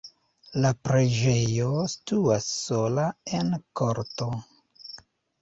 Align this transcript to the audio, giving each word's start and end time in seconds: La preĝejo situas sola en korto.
La 0.61 0.69
preĝejo 0.87 1.83
situas 1.91 2.49
sola 2.63 3.05
en 3.41 3.53
korto. 3.83 4.31